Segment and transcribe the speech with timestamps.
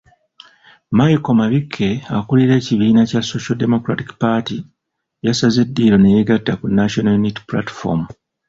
[0.99, 1.89] Michael Mabikke
[2.19, 4.57] akulira ekibiina kya Social Democratic Party
[5.25, 8.01] yasaze eddiiro ne yeegatta ku National Unity Platform.